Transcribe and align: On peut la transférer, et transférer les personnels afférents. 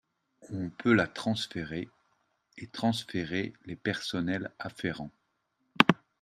On 0.49 0.71
peut 0.71 0.95
la 0.95 1.05
transférer, 1.05 1.87
et 2.57 2.65
transférer 2.65 3.53
les 3.65 3.75
personnels 3.75 4.49
afférents. 4.57 5.11